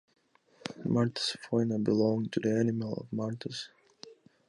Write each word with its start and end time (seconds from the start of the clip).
Martes 0.93 1.37
foina 1.43 1.77
belong 1.77 2.27
to 2.29 2.39
the 2.39 2.49
animal 2.59 2.95
of 3.01 3.15
martes. 3.15 3.67